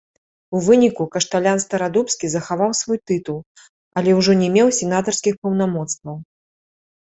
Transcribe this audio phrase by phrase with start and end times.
[0.59, 3.37] У выніку, кашталян старадубскі захаваў свой тытул,
[4.01, 6.17] але ўжо не меў сенатарскіх паўнамоцтваў.